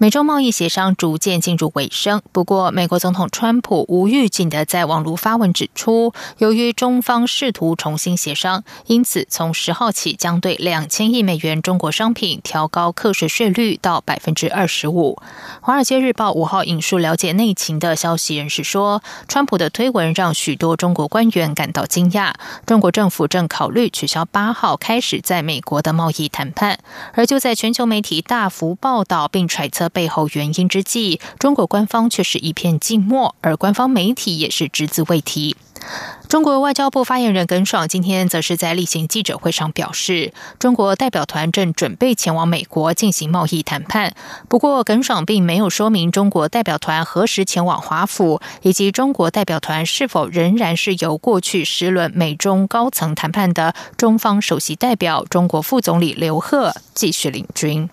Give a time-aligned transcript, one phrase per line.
[0.00, 15.18] 美中贸易协商逐渐进入尾声，不过，美国总统川普无预警的在网络发文指出，由于中方试图重新协商，因此从十号起将对两千亿美元中国商品调高课税税率到百分之二十五。
[15.60, 22.34] 华尔街日报五号引述了解内情的消息人士说，川普的推文让许多中国官员感到惊讶，
[22.64, 26.78] 中国政府正考虑取消八号开始在美国的贸易谈判。
[27.14, 29.87] 而就在全球媒体大幅报道并揣测。
[29.88, 35.56] 背后原因之际，中国官方却是一片静默，而官方媒体也是只字未提。
[36.28, 44.12] 中国外交部发言人耿爽今天则是在例行记者会上表示，中国代表团正准备前往美国进行贸易谈判。
[44.48, 57.88] 不过，耿爽并没有说明中国代表团何时前往华府，以及中国代表团是否仍然是由过去十轮美中高层谈判的中方首席代表中国副总理刘鹤继续领军。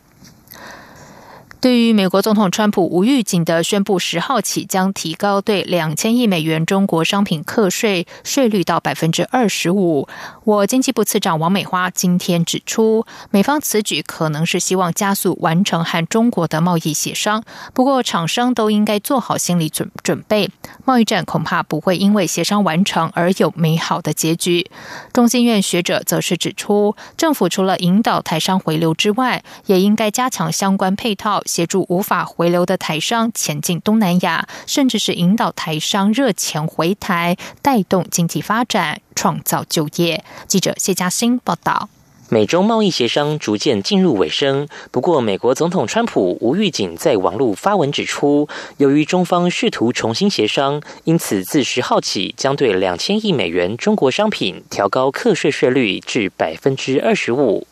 [1.65, 10.07] 对于美国总统川普无预警的宣布，十号起将提高对两千亿美元中国商品课税税率到百分之二十五，
[10.43, 17.43] 我经济部次长王美花今天指出，美方此举可能是希望加速完成和中国的贸易协商，
[17.73, 20.51] 不过厂商都应该做好心理准准备，
[20.85, 24.69] 贸易战恐怕不会因为协商完成而有美好的结局。
[25.11, 31.41] 中经院学者则是指出，政府除了引导台商回流之外，也应该加强相关配套。
[31.55, 40.21] 协助无法回流的台商前进东南亚，甚至是引导台商热钱回台，带动经济发展，创造就业。
[40.49, 41.87] 记者谢嘉欣报道。
[42.27, 57.65] 美中贸易协商逐渐进入尾声，不过美国总统川普无预警在网络发文指出，由于中方试图重新协商，因此自十号起将对两千亿美元中国商品调高课税税率至百分之二十五。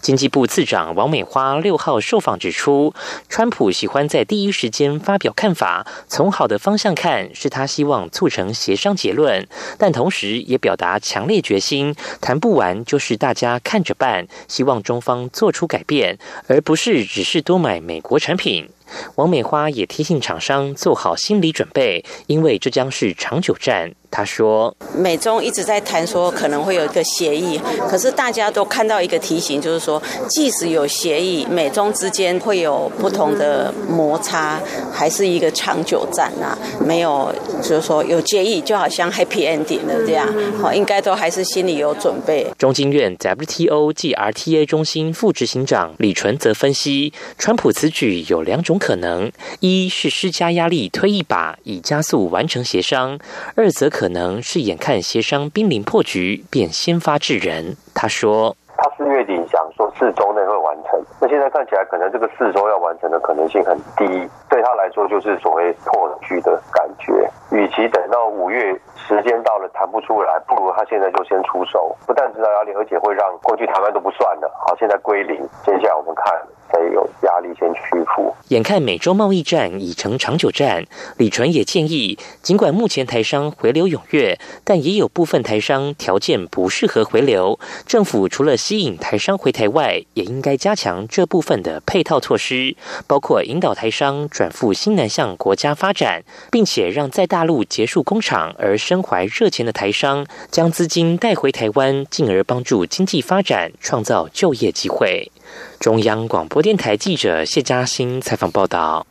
[0.00, 2.94] 经济部次长王美花六号受访指出，
[3.28, 9.46] 川普喜欢在第一时间发表看法，从好的方向看，是他希望促成协商结论，
[9.78, 18.68] 但同时也表达强烈决心，谈不完就是大家看着办，希望中方做出改变，而不是只是多买美国产品。
[19.16, 23.92] 王美花也提醒厂商做好心理准备，因为这将是长久战。
[24.12, 34.60] 她说：“美中一直在谈说可能会有一个协议，可是大家都看到一个提醒，就是说即使有协议，美中之间会有不同的摩擦，
[34.92, 36.58] 还是一个长久战啊。
[36.84, 40.26] 没有，就是说有协议，就好像 happy ending 的这样，
[40.60, 49.30] 好，应该都还是心里有准备。”中经院 WTO GRTA 中心副执行长李纯则分析，川普此举有两种可能：
[49.60, 53.16] 一是施加压力推一把，以加速完成协商；
[53.56, 54.10] 二则可。
[54.10, 57.76] 能是眼看协商濒临破局，便先发制人。
[57.94, 64.28] 他说：“他四月底想说四周内会完成，那现在看起来可能这个四周要完成的可能性很低。
[64.48, 67.30] 对他来说，就是所谓破局的感觉。
[67.52, 68.74] 与其等到五月
[69.06, 74.50] 时间到了谈不出来，不如他现在就先出手，不但制造压力，而且会让过去谈判都不算了。
[74.66, 75.38] 好，现在归零。
[75.64, 76.34] 接下来我们看。”
[76.72, 78.34] 才有压力先屈服。
[78.48, 80.84] 眼看美洲贸易战已成长久战，
[81.18, 87.58] 李纯也建议，尽管目前台商回流踊跃，但也有部分台商条件不适合回流。
[87.86, 92.74] 政府除了吸引台商回台外，也应该加强这部分的配套措施，
[93.06, 105.30] 包括引导台商转赴新南向国家发展，并且让在大陆结束工厂而身怀热钱的台商将资金带回台湾，进而帮助经济发展，创造就业机会。
[105.78, 109.06] 中央广播电台记者谢嘉欣采访报道。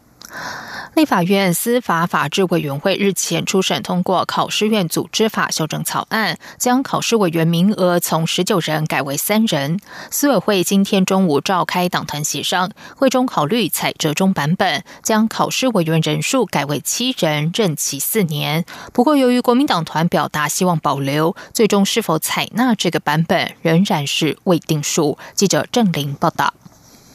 [0.96, 9.80] 立法院司法法制委员会日前初审通过考试院组织法修正草案，将考试委员名额从十九人改为三人。
[10.10, 18.66] 司委会今天中午召开党团协商，会中考虑采折中版本，将考试委员人数改为七人，任期四年。
[18.92, 25.18] 不过，由于国民党团表达希望保留，最终是否采纳这个版本仍然是未定数。
[25.34, 26.54] 记者郑玲报道。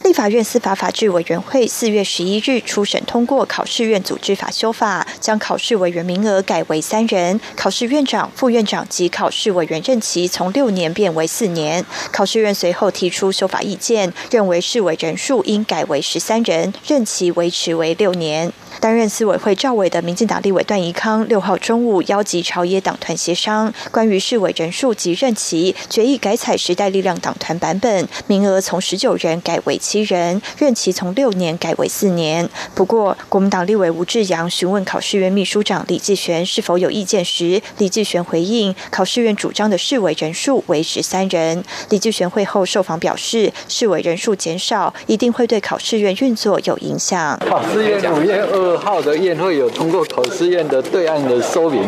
[0.05, 11.83] 立法院司法法制委员会四月十一日初审通过考试院组织法修法，将考试委员名额改为三人，考试院长、副院长及考试委员任期从六年变为四年。
[12.13, 18.53] 考试院随后提出修法意见，认为市委人数应改为十三人，任期维持为六年。
[18.85, 32.47] 担任司委会召委的民进党立委段宜康六号中午邀集朝野党团协商，关于市委人数及任期，决议改采时代力量党团版本，名额从十九人改为七人，任期从六年改为四年。
[32.75, 41.65] 不过，国民党立委吴志阳询问考试院秘书长李继璇是否有意见时，李继璇回应，考试院主张的市委人数为十三人。
[41.89, 47.41] 李继璇会后受访表示，市委人数减少一定会对考试院运作有影响。
[47.49, 51.83] 考试院五月二号的宴会有通过考试院的对岸的说明，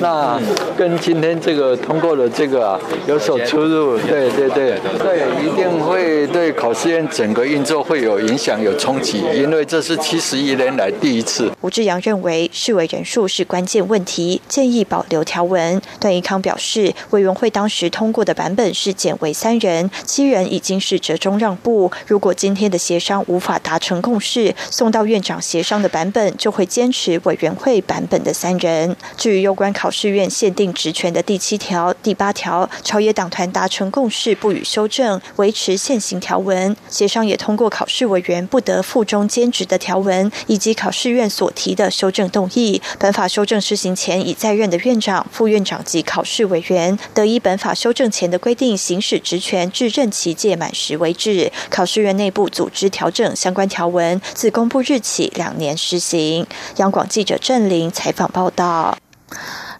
[0.00, 0.40] 那
[0.76, 3.98] 跟今天这个通过的这个啊有所出入。
[3.98, 11.50] 对对对对，一定会对考试院整个运作会有影响、有冲击，因为这是七十一年来第一次。
[11.60, 15.80] 吴志阳认为，市委人数是关键问题，建议保留条文。
[16.00, 21.90] 段宜康表示，委员会当时通过的版本是减为三人，七人已经是折中让步。
[22.06, 28.96] 如果今天的协商无法达成共识，送到院长协商的版本就会坚持委员会版本的三人。
[29.16, 36.74] 至于有关考试院限定职权的第七条、第八条，朝野党团达成共识，不予修正，维持现行条文。
[36.88, 42.80] 协商也通过考试委员不得附中兼职的条文，以及考试院所提的修正动议。
[42.98, 51.52] 本法修正施行前已在任的院长、副院长及考试委员，得依本法修正前的规定行使职权，至任期届满时为止。
[51.70, 56.07] 考试院内部组织调整相关条文，自公布日起两年施行。
[56.08, 56.46] 行
[56.76, 58.96] 央广记者郑玲采访报道。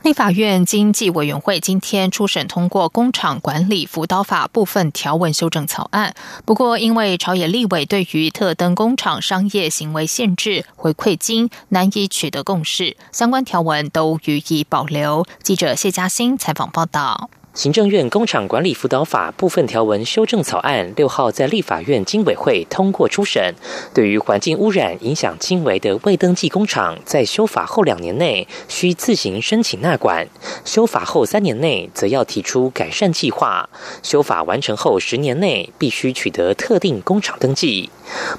[0.02, 6.14] 立法院经济委员会今天初审通过工厂管理辅导法部分条文修正草案，
[6.44, 15.26] 不过因为朝野立委对于特登工厂商业行为限制回馈金难以取得共识，相关条文都予以保留。
[15.42, 17.30] 记者谢嘉欣采访报道。
[17.58, 23.52] 行政院工厂管理辅导法部分条文修正草案六号在立法院经委会通过初审，
[23.92, 30.28] 对于环境污染影响轻微的未登记工厂，在修法后两年内需自行申请纳管，
[30.64, 33.68] 修法后三年内则要提出改善计划，
[34.04, 37.90] 修法完成后十年内必须取得特定工厂登记。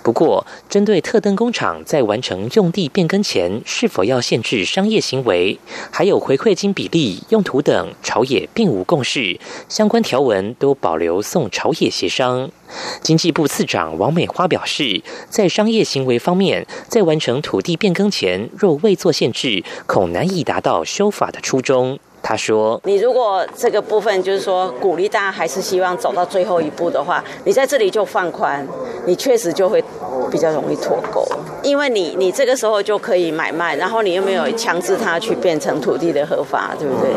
[0.01, 5.59] 不过，针对特登工厂在完成用地变更前是否要限制商业行为，
[5.91, 12.51] 还有回馈金比例、用途等，朝野并无共识，是相关条文都保留送朝野协商。
[13.01, 21.97] 经济部次长王美花表示，在商业行为方面，在完成土地变更前若未做限制，恐难以达到修法的初衷。
[22.21, 28.67] 他说：“你如果这个部分就是说鼓励大家还是希望走到最后一步的话，你在这里就放宽，
[29.07, 29.81] 你确实就会
[30.29, 31.25] 比较容易脱钩，
[31.63, 37.09] 因为你你这个时候就可以买卖，然后你又没有强制他去变成土地的合法，对不对？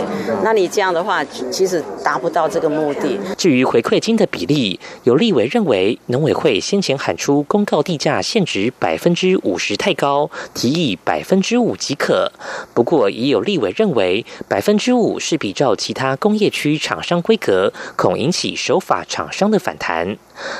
[0.42, 3.18] 那你这样的话，其实达不到这个目的。
[3.36, 12.30] 至于回馈金的比例，有立委认为农委会先前喊出公告地价限值百分之五十太高，提议百分之五即可。
[12.74, 20.16] 不过也有立委认为百分之五是比照其他工业区厂商规格，恐引起守法厂商的反弹。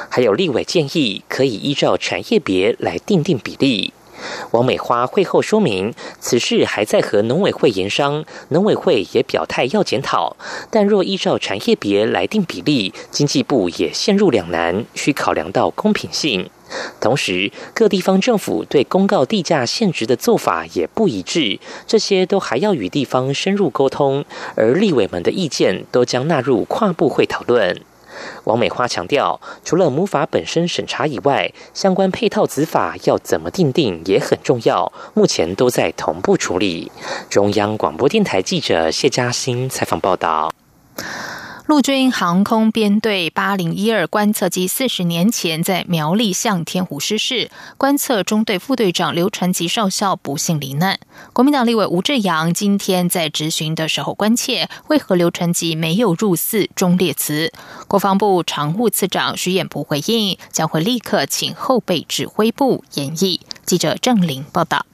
[0.09, 3.93] 还有立委建议可以依照产业别来定定比例。
[4.53, 10.37] 王美花会后说明，此事还在和农委会研商，农委会也表态要检讨。
[10.71, 16.49] 但若依照产业别来定比例，经济部也陷入两难，需考量到公平性。
[17.01, 21.59] 同时，各地方政府对公告地价限值的做法也不一致，
[21.89, 24.25] 这些都还要与地方深入沟通，
[24.55, 27.81] 而立委们的意见都将纳入跨部会讨论。
[28.45, 36.91] 王美花强调，除了母法本身审查以外，相关配套子法要怎么定定也很重要，目前都在同步处理。
[37.29, 40.53] 中央广播电台记者谢嘉欣采访报道。
[41.73, 51.01] 陆军航空编队八零一二观测机四十年前在苗栗向天湖失事，观测中队副队长刘传吉少校不幸罹难。
[51.33, 57.51] 国民党立委吴志阳今天在质询的时候关切，为何刘传吉没有入祀忠烈祠？
[57.89, 63.41] 国防部常务次长徐衍不回应，将会立刻请后备指挥部研议。
[63.65, 64.85] 记者郑玲报道。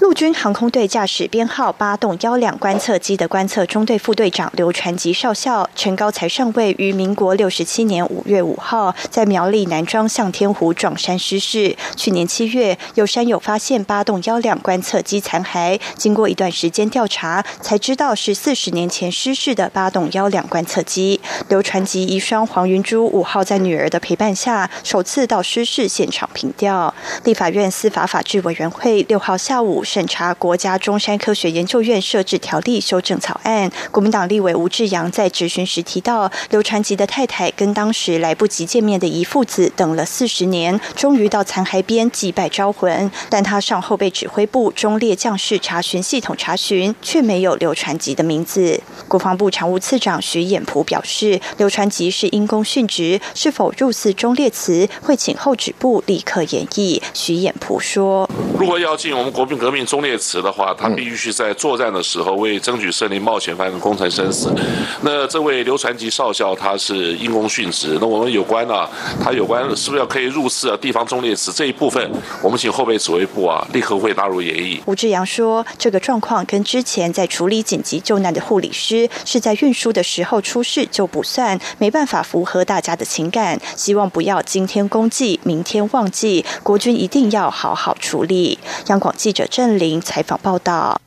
[0.00, 11.76] 陆军航空队驾驶编号八栋幺两观测机的观测中队副队长刘传吉少校，陈高才上尉于民国六十七年五月五号在苗栗南庄向天湖撞山失事。
[11.94, 21.20] 去年七月，有山友发现八栋幺两观测机残骸，经过一段时间调查，才知道是四十年前失事的八栋幺两观测机。
[21.48, 26.92] 刘传吉遗孀黄云珠五号在女儿的陪伴下，首次到失事现场凭吊。
[27.22, 29.83] 立法院司法法制委员会六号下午。
[29.84, 33.70] 审查国家中山科学研究院设置条例修正草案。
[33.90, 48.80] 国民党立委吴志阳在质询时提到，刘传吉的太太跟当时来不及见面的姨父子等了四十年，终于到残骸边祭拜招魂，但他上后备指挥部中列将士查询系统查询，却没有刘传吉的名字。
[49.08, 57.00] 国防部常务次长徐衍普表示，刘传吉是因公殉职，是否入祀忠烈祠，会请后指部立刻演绎。
[57.12, 64.52] 徐衍普说：“如果要进我们国民革命忠烈祠的话，他必须是在作战的时候为争取胜利冒险犯跟功成身死。
[65.00, 68.86] 那这位刘传吉少校他是因公殉职，那我们有关啊，
[69.22, 72.10] 他有关是不是要可以入祀啊地方忠烈祠这一部分，
[72.42, 83.58] 我们请后备指挥部啊立刻会纳入演绎。”吴志阳说：“这个状况跟之前在处理紧急救难的护理师是在运输的时候出事就不算，没办法符合大家的情感。
[83.76, 91.00] 希望不要今天公祭，明天忘记，国军一定要好好处理。”央广记者郑玲采访报道。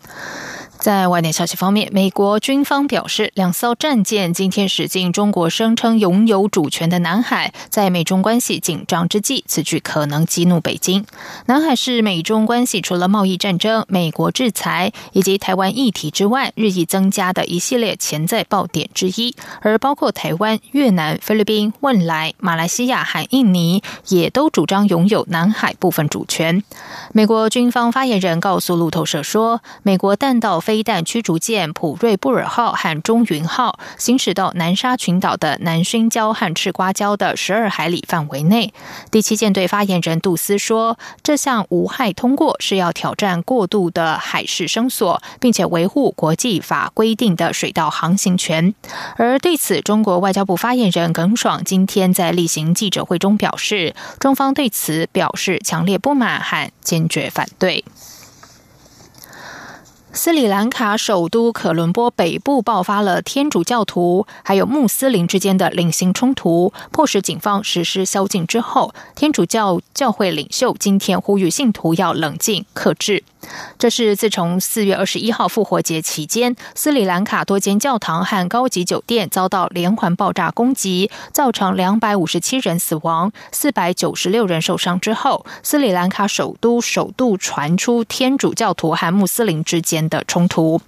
[0.80, 11.04] 在外电消息方面，美国军方表示，两艘战舰今天驶进中国声称拥有主权的南海，在美中关系紧张之际，此举可能激怒北京。
[11.48, 19.36] 南海是美中关系除了贸易战争、美国制裁以及台湾议题之外，日益增加的一系列潜在爆点之一。
[19.62, 26.64] 而包括台湾、越南、菲律宾、汶莱、马来西亚和印尼，也都主张拥有南海部分主权。
[27.14, 30.62] 美国军方发言人告诉路透社说，美国弹道。
[30.68, 38.74] 飞弹驱逐舰普瑞布尔号和中云号行驶到南沙群岛的南薰礁和赤瓜礁的十二海里范围内。
[39.10, 48.76] 第七舰队发言人杜斯说：“这项无害通过是要挑战过度的海事声索，并且维护国际法规定的水道航行权。”
[49.16, 57.86] 而对此，中国外交部发言人耿爽今天在例行记者会中表示：“中方对此表示强烈不满和坚决反对。”
[60.18, 73.24] 斯里兰卡首都可伦坡北部爆发了天主教徒还有穆斯林之间的领行冲突，迫使警方实施宵禁之后，天主教教会领袖今天呼吁信徒要冷静克制。
[73.78, 90.82] 这是自从四月二十一号复活节期间，斯里兰卡多间教堂和高级酒店遭到连环爆炸攻击，造成两百五十七人死亡、四百九十六人受伤之后，斯里兰卡首都首度传出天主教徒和穆斯林之间的冲突。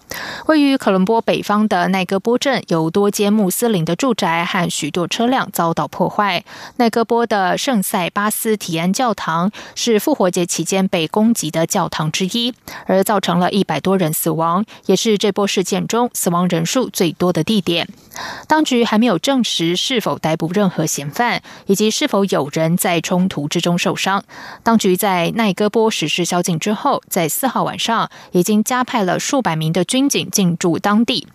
[0.47, 6.43] 位于可伦坡北方的奈戈波镇有多间穆斯林的住宅和许多车辆遭到破坏。
[6.77, 12.48] 奈戈波的圣塞巴斯提安教堂是复活节期间被攻击的教堂之一。
[12.85, 17.87] 而造成了一百多人死亡，也是这波事件中死亡人数最多的地点。
[18.47, 24.23] 当局还没有证实是否逮捕任何嫌犯，以及是否有人在冲突之中受伤。
[24.63, 31.27] 当局在奈戈波实施宵禁之后，在四号晚上已经加派了数百名的军警进驻当地。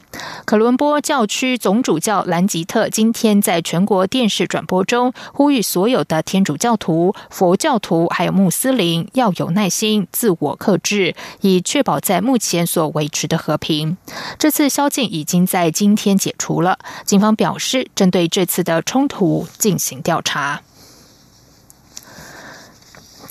[0.44, 13.96] 可伦坡教区总主教兰吉特今天在全国电视转播中呼吁所有的天主教徒、佛教徒还有穆斯林要有耐心、自我克制，以确保在目前所维持的和平。
[14.38, 16.78] 这次宵禁已经在今天解除了。
[17.04, 20.60] 警方表示，针对这次的冲突进行调查。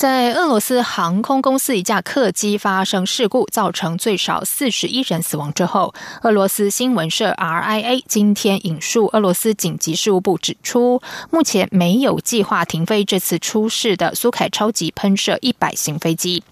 [0.03, 16.43] 在俄罗斯航空公司一架客机发生事故，造成最少四十一人死亡之后，俄罗斯新闻社 RIA 今天引述俄罗斯紧急事务部指出，目前没有计划停飞这次出事的苏凯超级喷射一百型飞机。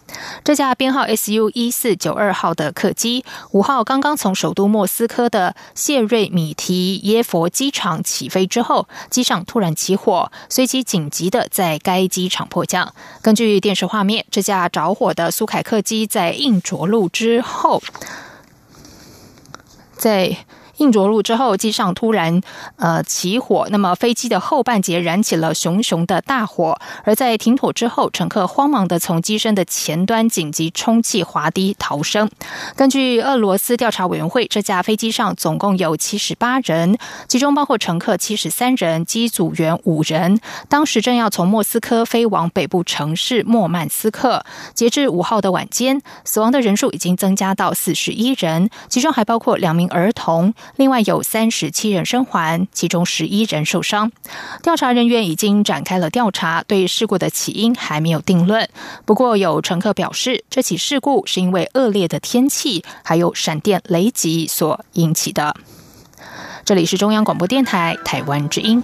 [0.43, 12.93] 这架编号 SU 一四九二号的客机，五号刚刚从首都莫斯科的谢瑞米提耶佛机场起飞之后，机上突然起火，随即紧急的在该机场迫降。
[13.21, 17.81] 根据电视画面，这架着火的苏凯客机在硬着陆之后，
[19.95, 20.37] 在。
[20.77, 22.41] 硬着陆之后，机上突然
[22.77, 26.79] 呃起火，那么飞机的后半截燃起了熊熊的大火。
[27.03, 32.29] 而在停妥之后，乘客慌忙的从机身的前端紧急充气滑梯逃生。
[32.75, 36.97] 根据俄罗斯调查委员会，这架飞机上总共有七十八人，
[37.27, 40.39] 其中包括乘客七十三人，机组员五人。
[40.69, 44.45] 当时正要从莫斯科飞往北部城市莫曼斯克。
[44.73, 50.53] 截至五号的晚间，死亡的人数已经增加到四十一人，其中还包括两名儿童。
[50.75, 54.11] 另外有三十七人生还，其中十一人受伤。
[54.63, 58.67] 调查人员已经展开了调查，对事故的起因还没有定论。
[59.05, 65.55] 不过有乘客表示，这起事故是因为恶劣的天气还有闪电雷击所引起的。
[66.63, 68.83] 这里是中央广播电台台湾之音。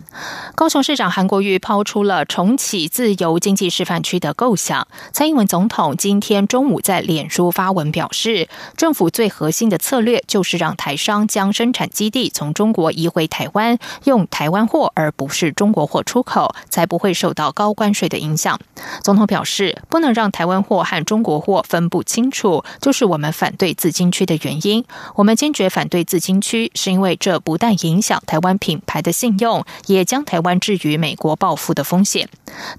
[0.55, 4.87] 高雄市长韩国瑜抛出了重启自由经济示范区的构想。
[5.11, 18.59] 蔡英文总统今天中午在脸书发文表示，政府最核心的策略就是让台商将生产基地从中国移回台湾，用台湾货而不是中国货出口，才不会受到高关税的影响。
[19.03, 24.83] 总统表示，不能让台湾货和中国货分不清楚，就是我们反对自金区的原因。
[25.15, 32.29] 我们坚决反对自金区，是因为这不但影响台湾品牌的信用，也将台湾置于美国报复的风险。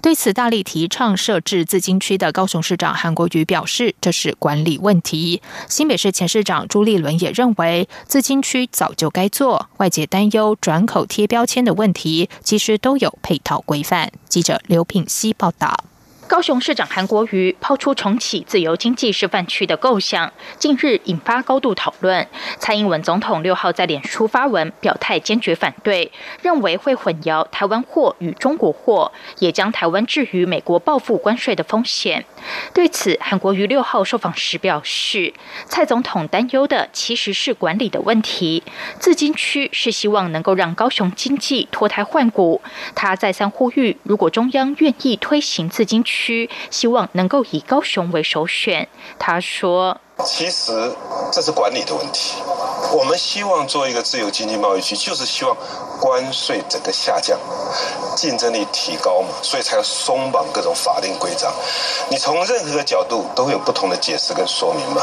[0.01, 5.41] 对此，大力提倡设置自金区的高雄市长韩国瑜表示，这是管理问题。
[5.67, 9.69] 新北市前市长朱立伦也认为，自金区早就该做。
[9.77, 14.11] 外界担忧转口贴标签的问题，其实都有配套规范。
[14.27, 15.75] 记者刘品希报道。
[16.33, 22.27] 高雄市长韩国瑜抛出重启自由经济示范区的构想，近日引发高度讨论。
[22.57, 26.11] 蔡英文总统六号在脸书发文表态坚决反对，
[26.41, 32.25] 认为会混淆台湾货与中国货，也将台湾置于美国报复关税的风险。
[32.73, 35.31] 对此，韩国瑜六号受访时表示，
[35.67, 38.63] 蔡总统担忧的其实是管理的问题。
[38.97, 42.59] 自金区是希望能够让高雄经济脱胎换骨。
[42.95, 48.87] 他再三呼吁，如果中央愿意推行自金区，区希望能够以高雄为首选。
[49.19, 50.95] 他说：“其实
[51.31, 52.35] 这是管理的问题。
[52.93, 55.57] 我们希望做一个自由经济贸易区，就是希望
[55.99, 57.37] 关税整个下降，
[58.15, 61.51] 竞争力提高嘛，所以才要松绑各种法令规章。
[62.09, 65.01] 你从任何角度都会有不同的解释跟说明嘛。”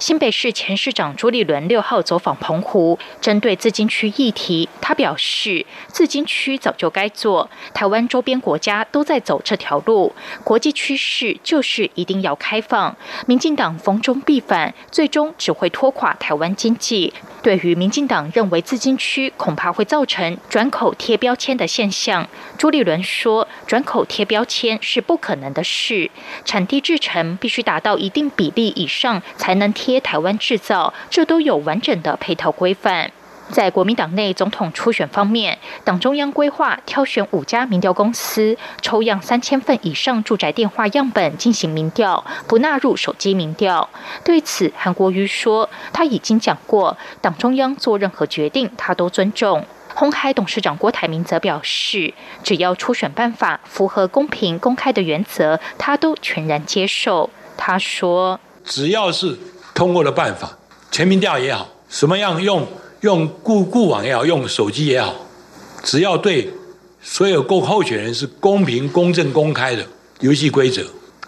[0.00, 12.96] 新北市前市长朱立伦六号走访澎湖，针对自金区议题，他表示，自金区早就该做，台湾周边国家都在走这条路，国际趋势就是一定要开放。
[13.26, 17.12] 民进党逢中必反，最终只会拖垮台湾经济。
[17.42, 26.10] 对于民进党认为自金区恐怕会造成转口贴标签的现象，朱立伦说，转口贴标签是不可能的事，
[26.46, 29.89] 产地制成必须达到一定比例以上才能贴。
[29.90, 33.10] 贴台湾制造，这都有完整的配套规范。
[33.50, 43.90] 在国民党内总统初选方面，党中央规划挑选五家民调公司，抽样三千份以上住宅电话样本进行民调，不纳入手机民调。
[44.24, 49.66] 对此，韩国瑜说，他已经讲过，党中央做任何决定，他都尊重。
[49.92, 57.28] 红海董事长郭台铭则表示，只要初选办法符合公平公开的原则，他都全然接受。
[57.56, 59.36] 他说，只要是。
[59.74, 60.58] 通过的办法，
[60.90, 62.66] 全民调也好，什么样用
[63.00, 65.14] 用固固网也好，用手机也好，
[65.82, 66.50] 只要对
[67.02, 69.84] 所有候候选人是公平、公正、公开的
[70.20, 70.84] 游戏规则，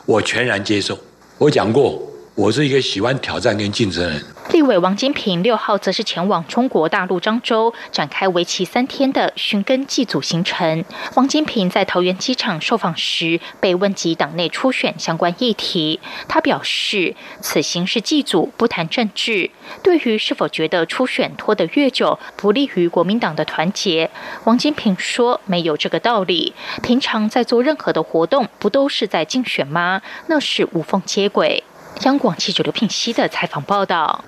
[0.07, 0.99] 我全然接受。
[1.39, 2.12] 我讲过。
[2.35, 4.25] 我是一个喜欢挑战跟竞争人。
[4.53, 10.83] 立委王金平六号则是前往中国大陆漳州，展开为期三天的寻根祭祖行程。
[11.15, 19.51] 王金平在桃园机场受访时，被问及党内初选相关议题，他表示，此行是祭祖，不谈政治。
[19.83, 24.11] 对于是否觉得初选拖得越久，不利于国民党的团结，
[24.45, 26.55] 王金平说，没有这个道理。
[26.83, 30.01] 平常在做任何的活动，不都是在竞选吗？
[30.29, 31.63] 那是无缝接轨。
[32.01, 34.25] 央广记者刘聘熙的采访报道：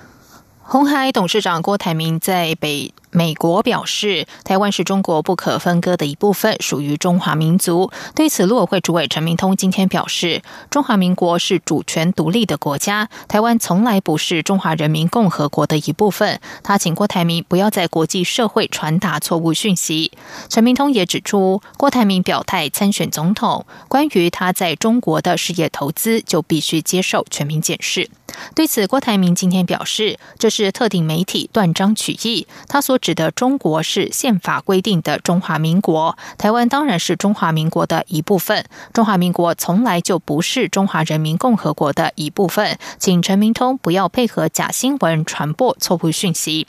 [0.61, 2.93] 红海董事长郭台铭在北。
[3.15, 7.89] 美国表示，台湾是中国不可分割的一部分，属于中华民族。
[8.13, 16.41] 对此，陆委会主委陈明通今天表示，中华民国是主权独立的国家，台湾从来不是中华人民共和国的一部分。
[16.61, 20.11] 他请郭台铭不要在国际社会传达错误讯息。
[20.49, 28.09] 陈明通也指出，郭台铭表态参选总统，关于他在中国的事业投资，就必须接受全民检视。
[28.53, 32.45] 对此，郭台铭今天表示，这是特定媒体断章取义。
[32.67, 38.65] 他所指的中国是宪法规定的中华民国，台湾当然是中华民国的一部分。
[38.93, 46.65] 中华民国从来就不是中华人民共和国的一部分，请陈明通不要配合假新闻传播错误讯息。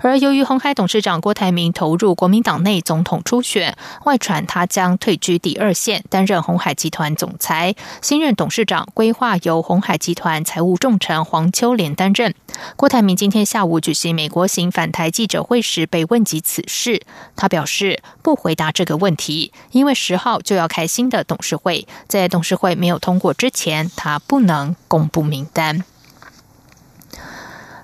[0.00, 7.74] 而由于红海董事长郭台铭投入国民党内总统初选，外传他将退居第二线，担任红海集团总裁。
[8.00, 12.32] 新任董事长规划由红海集团财务重臣黄秋莲担任。
[12.76, 17.02] 郭台铭今天下午举行美国行返台记者会时，被问及此事，
[17.36, 25.84] 他表示不回答这个问题，因为十号就要开新的董事会，在董事会没有通过之前，他不能公布名单。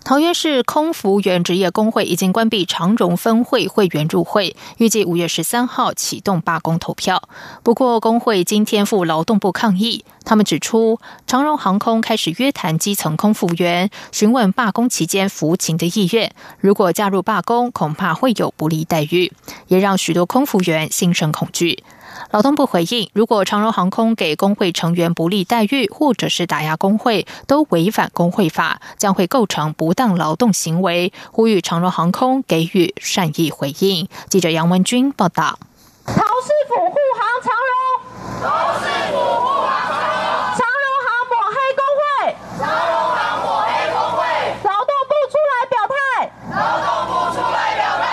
[0.06, 7.28] 桃园市空服员职业工会已经关闭长荣分会会员入会，预计五月十三号启动罢工投票。
[7.64, 16.32] 不过，工会今天赴劳动部抗议，他们指出，长荣航空开始约谈基层空服员，询问罢工期间服勤的意愿。
[16.60, 19.32] 如果加入罢工，恐怕会有不利待遇，
[19.66, 21.82] 也让许多空服员心生恐惧。
[22.30, 31.12] 劳动部回应，如果长荣航空给工会成员不利待遇，或者是打压工会，都违反工会法，将会构成不当劳动行为。
[31.32, 34.08] 呼吁长荣航空给予善意回应。
[34.28, 35.58] 记者杨文军报道。
[36.06, 36.74] 陶师傅
[37.18, 37.74] 航长荣，
[38.42, 38.46] 陶
[38.78, 40.22] 师傅护航长荣，
[40.54, 42.02] 长荣航抹黑工会，
[42.58, 44.22] 长荣航抹黑工会，
[44.62, 45.96] 劳动部出来表态，
[46.54, 48.04] 劳动部出来表态。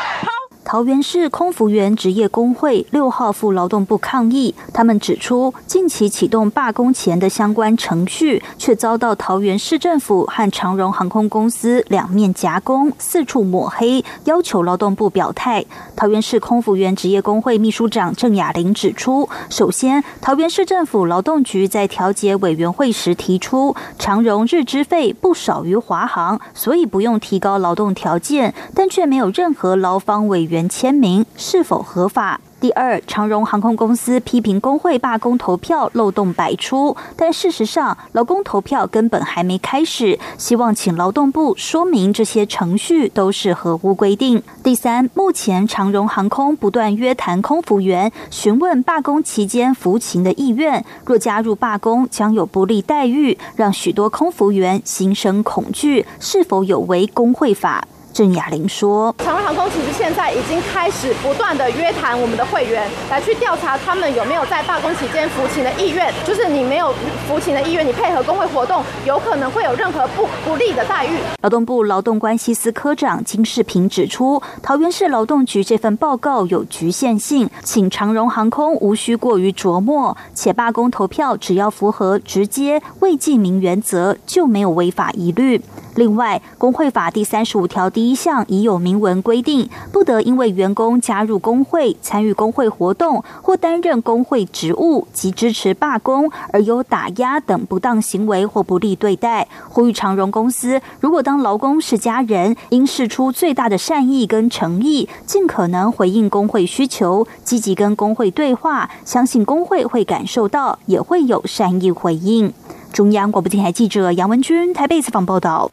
[0.73, 15.63] 桃园市空服员职业工会六号赴劳动部抗议，他们指出，近期启动罢工前的相关程序，却遭到桃园市政府和长荣航空公司两面夹攻，四处抹黑，要求劳动部表态。
[15.95, 30.62] 桃园市空服员职业工会秘书长郑雅玲指出，首先，桃园市政府劳动局在调解委员会时提出，长荣日资费不少于华航，所以不用提高劳动条件，但却没有任何劳方委员。
[30.67, 32.39] 签名是否合法？
[32.59, 40.17] 第二，长荣航空公司批评工会罢工投票漏洞百出，但事实上劳工投票根本还没开始。
[40.37, 44.41] 希望请劳动部说明这些程序都是合乎规定。
[44.63, 50.85] 第三，目前长荣航空不断约谈空服员，询问罢工期间服勤的意愿。
[51.05, 56.05] 若加入罢工，将有不利待遇，让许多空服员心生恐惧。
[56.21, 57.85] 是否有违工会法？
[58.13, 66.13] 郑雅玲说：“长荣航空其实现在已经开始不断的约谈我们的会员，来去调查他们有没有在罢工期间服勤的意愿。
[66.23, 66.93] 就是你没有
[67.27, 85.59] 服勤的意愿，你配合工会活动，有可能会有任何不不利的待遇。”劳动部劳动关系司科长金世平指出，桃园市劳动局这份报告有局限性，请长荣航空无需过于琢磨，且罢工投票只要符合直接未记名原则，就没有违法疑虑。
[85.95, 99.47] 另外，工会法第三十五条第一项已有明文规定，不得因为员工加入工会、参与工会活动或担任工会职务及支持罢工而有打压等不当行为或不利对待。
[99.69, 112.51] 呼吁长荣公司，如果当劳工是家人，应示出最大的善意跟诚意，尽可能回应工会需求，积极跟工会对话，相信工会会感受到，也会有善意回应。
[112.91, 115.71] 中央广播电台记者杨文君台北采访报道。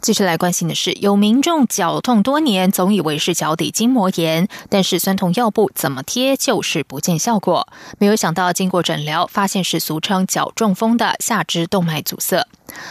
[0.00, 7.66] 继续来关心的是，有民众脚痛多年，总以为是脚底筋膜炎，但是酸痛药布怎么贴就是不见效果。
[7.98, 12.46] 没有想到，经过诊疗，发现是俗称脚中风的下肢动脉阻塞。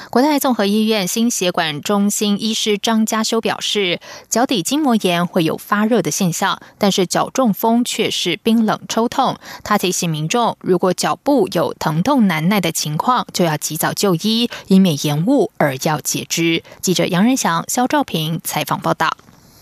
[0.10, 9.38] 国泰综合医院心血管中心医师张家修表示，脚底筋膜炎会有发热的现象，但是脚中风却是冰冷抽痛。
[9.64, 16.64] 他提醒民众，如果脚部有疼痛难耐的情况，就要及早就医，以免延误而要截肢。
[16.82, 19.12] 记者杨仁祥、肖兆平采访报道。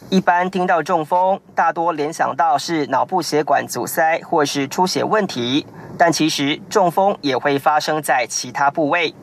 [0.10, 5.66] 一般听到中风，大多联想到是脑部血管阻塞或是出血问题，
[5.98, 9.14] 但其实中风也会发生在其他部位。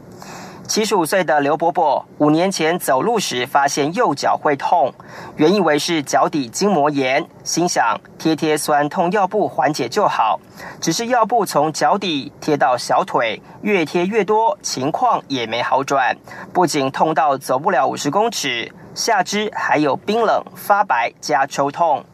[0.69, 4.93] 七十五岁的刘伯伯五年前走路时发现右脚会痛，
[5.37, 10.39] 原以为是脚底筋膜炎，心想贴贴酸痛药布缓解就好。
[10.79, 16.15] 只是药布从脚底贴到小腿，越贴越多，情况也没好转，
[16.53, 22.05] 不仅痛到走不了五十公尺，下肢还有冰冷、发白加抽痛。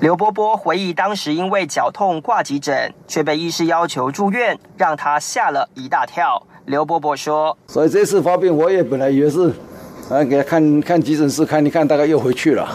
[0.00, 6.40] 刘伯伯回忆，当时因为脚痛挂急诊，却被医师要求住院，让他吓了一大跳。
[6.66, 9.52] 刘伯伯说：“所以这次发病，我也本来以为是，
[10.08, 12.66] 啊，给他看看急诊室，看一看，大概又回去了。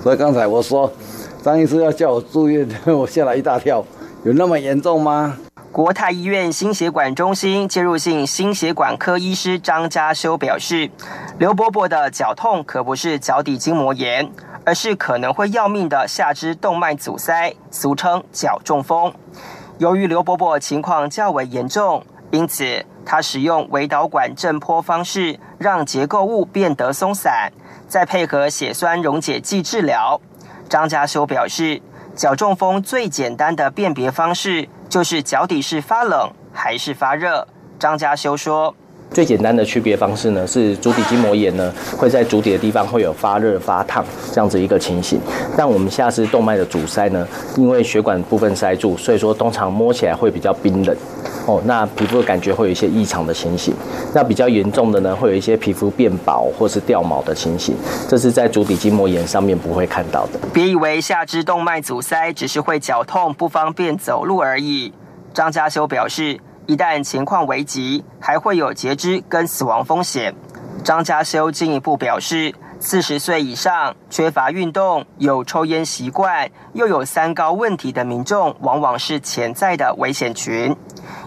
[0.00, 0.90] 所以刚才我说，
[1.42, 3.84] 张医师要叫我住院， 我吓了一大跳。
[4.24, 5.36] 有那么严重吗？”
[5.72, 10.90] 国泰医院心血管中心介入性心血管科医师张家修表示，
[11.38, 14.30] 刘伯伯的脚痛可不是脚底筋膜炎，
[14.64, 19.12] 而是可能会要命的下肢动脉阻塞，俗称脚中风。
[19.78, 22.84] 由于刘伯伯情况较为严重，因此。
[23.04, 27.52] 他使用微导管震波方式，让结构物变得松散，
[27.88, 30.20] 再配合血栓溶解剂治疗。
[30.68, 31.82] 张家修表示，
[32.14, 37.46] 脚中风最简单的辨别方式就是脚底是发冷还是发热。
[37.78, 38.74] 张家修说
[39.12, 45.20] ：“最简单的区别方式呢，是足底筋膜炎呢会在足底的地方会有发热发烫这样子一个情形。
[45.56, 50.96] 但我们下肢动脉的阻塞呢，因为血管部分塞住，所以说通常摸起来会比较冰冷。
[51.46, 53.74] 哦，那皮肤的感觉会有一些异常的情形。
[54.14, 57.74] 那比较严重的呢，会有一些皮肤变薄或是掉毛的情形。
[58.08, 60.38] 这是在足底筋膜炎上面不会看到的。
[60.52, 64.92] 别以为下肢动脉阻塞只是会脚痛不方便走路而已。
[65.34, 70.34] 张家修表示，一旦情况危急，还会有截肢跟死亡风险。
[70.84, 72.54] 张家修进一步表示。
[72.84, 80.76] 四十岁以上、缺乏运动、有抽烟习惯、又有三高问题的民众，往往是潜在的危险群。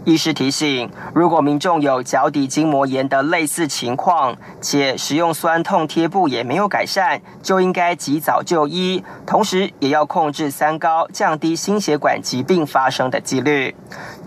[0.04, 13.74] 医师提醒，如果民众有脚底筋膜炎的类似情况，且使用酸痛贴布也没有改善，就应该及早就医，同时也要控制三高，降低心血管疾病发生的几率。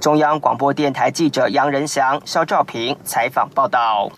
[0.01, 4.11] 中央广播电台记者杨仁祥、肖兆平采访报道。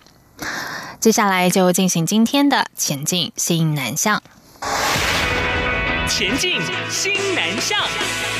[0.99, 4.21] 接下来就进行今天的前进新南向。
[6.07, 8.30] 前进新南向。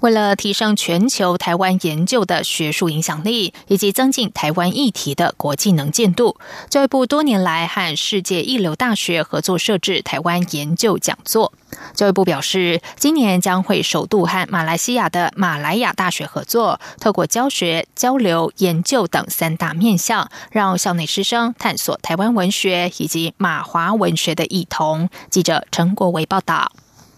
[0.00, 6.38] 为了提升全球台湾研究的学术影响力，以及增进台湾议题的国际能见度，
[6.70, 11.52] 教育部多年来和世界一流大学合作设置台湾研究讲座。
[11.94, 25.10] 教育部表示，今年将会首度和马来西亚的马来亚大学合作，透过教学、交流、研究等三大面向，让校内师生探索台湾文学以及马华文学的异同。
[25.28, 26.72] 记者陈国维报道。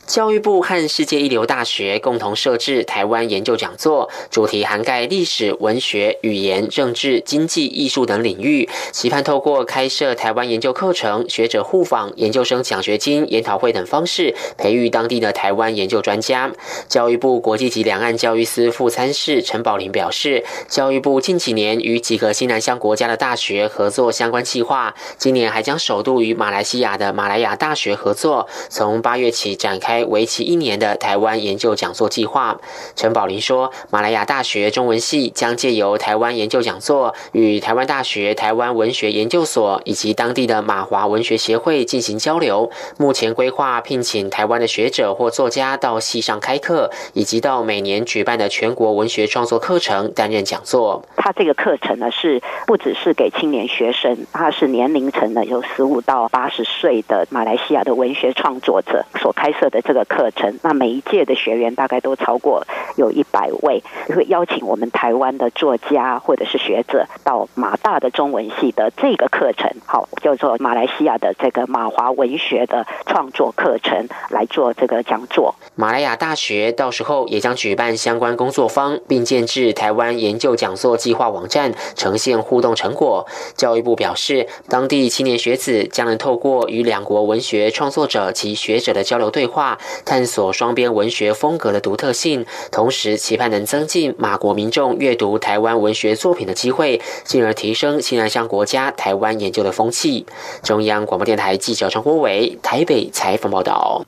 [0.07, 16.53] 教育部和世界一流大学共同设置台湾研究讲座，主题涵盖历史、文学、语言、政治、经济、艺术等领域，期盼透过开设台湾研究课程、学者互访、研究生奖学金、研讨会等方式，培育当地的台湾研究专家。
[16.89, 29.92] 教育部国际级两岸教育司副参事陈宝林表示，教育部近几年与几个西南向国家的大学合作相关计划，今年还将首度与马来西亚的马来亚大学合作，从八月起展开。
[30.01, 32.59] 为期一年的台湾研究讲座计划，
[32.97, 42.71] 陈宝林说，马来亚大学中文系将借由台湾研究讲座，与台湾大学台湾文学研究所以及当地的马华文学协会进行交流。
[42.97, 51.05] 目前规划聘请台湾的学者或作家到系上开课，以及到每年举办的全国文学创作课程担任讲座。
[51.17, 59.82] 他这个课程呢，是不只是给青年学生，他是年龄层呢有十五到八十岁的马来西亚的文学创作者所开设的。
[59.83, 62.65] 这个课程，那每一届的学员大概都超过
[62.97, 63.83] 有一百位，
[64.15, 75.55] 会邀请我们台湾的作家或者是学者到马大的中文系的这个课程，好叫做马来西亚的这个马华文学的创作课程来做这个讲座。
[75.75, 83.27] 马来亚大学到时候也将举办相关工作坊，并建制台湾研究讲座计划网站，呈现互动成果。
[83.57, 89.72] 教育部表示，当地青年学子将能透过与两国文学创作者及学者的交流对话。
[90.05, 100.27] 探索双边文学风格的独特性，同时期盼能增进马国民众阅读台湾文学作品的机会，进而提升新南向国家台湾研究的风气。
[100.63, 104.05] 中央广播电台记者陈国伟台北采访报道。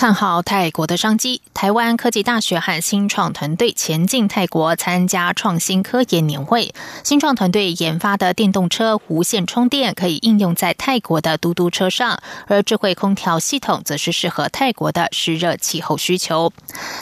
[0.00, 6.72] 看好泰国的商机，台湾科技大学和新创团队前进泰国参加创新科研年会。
[7.04, 16.50] 新创团队研发的电动车无线充电可以应用在泰国的嘟嘟车上，而智慧空调系统则是适合泰国的湿热气候需求。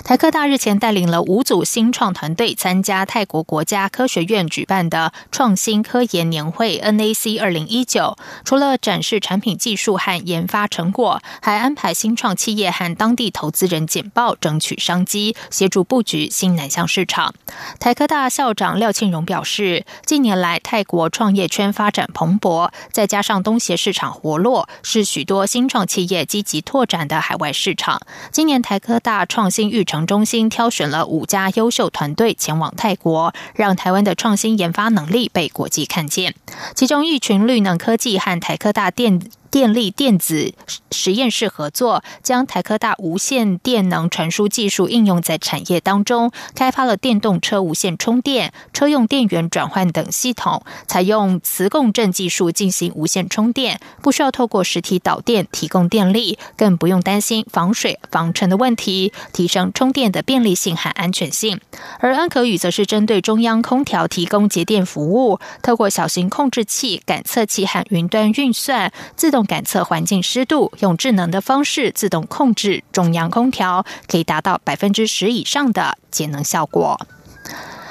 [0.03, 17.35] 台科大日前带领了五组新创团队参加泰国国家科学院举办的创新科研年会 （NAC 二零一九），除了展示产品技术和研发成果，还安排新创企业当地投资人简报，争取商机，协助布局新南向市场。
[17.79, 28.01] 台科大校长廖庆荣表示，近年来泰国创业圈发展蓬勃，再加上东协市场活络，是许多新创企业积极拓展的海外市场。
[28.31, 36.35] 今年台科大创新育成中心挑选了五家优秀团队前往泰国，让台湾的创新研发能力被国际看见。
[36.75, 39.21] 其中，一群绿能科技和台科大电。
[39.51, 40.53] 电力电子
[40.91, 61.61] 实验室合作，将台科大无线电能传输技术应用在产业当中，开发了电动车无线充电、车用电源转换等系统，采用磁共振技术进行无线充电，不需要透过实体导电提供电力，更不用担心防水防尘的问题，提升充电的便利性和安全性。
[62.01, 69.38] 而安可宇则是针对中央空调提供节电服务，透过小型控制器、感测器和云端运算自动。
[69.39, 77.01] 用感测环境湿度，用智能的方式自动控制中央空调，可以达到百分之十以上的节能效果。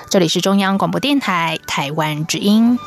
[0.09, 2.77] 这里是中央广播电台台湾之音。